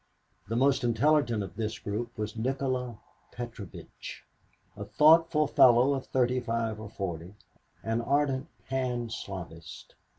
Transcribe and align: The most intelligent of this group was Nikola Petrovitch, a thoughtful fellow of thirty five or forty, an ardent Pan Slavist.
The 0.49 0.55
most 0.55 0.83
intelligent 0.83 1.43
of 1.43 1.57
this 1.57 1.77
group 1.77 2.17
was 2.17 2.35
Nikola 2.35 2.97
Petrovitch, 3.31 4.23
a 4.75 4.83
thoughtful 4.83 5.45
fellow 5.45 5.93
of 5.93 6.07
thirty 6.07 6.39
five 6.39 6.79
or 6.79 6.89
forty, 6.89 7.35
an 7.83 8.01
ardent 8.01 8.47
Pan 8.67 9.09
Slavist. 9.09 9.93